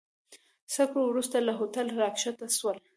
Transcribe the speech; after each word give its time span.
څه 0.71 0.81
ګړی 0.91 1.01
وروسته 1.05 1.37
له 1.47 1.51
هوټل 1.59 1.87
راکښته 2.01 2.45
سولو. 2.57 2.81